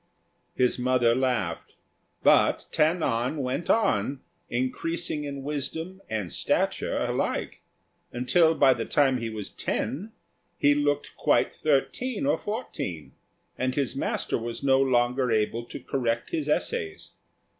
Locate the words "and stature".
6.09-6.97